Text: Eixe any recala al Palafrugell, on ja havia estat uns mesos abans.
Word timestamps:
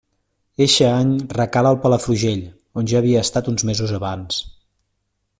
Eixe 0.65 0.85
any 0.91 1.11
recala 1.37 1.73
al 1.73 1.77
Palafrugell, 1.83 2.41
on 2.83 2.89
ja 2.93 2.99
havia 3.01 3.21
estat 3.27 3.51
uns 3.53 3.65
mesos 3.71 3.93
abans. 3.99 4.41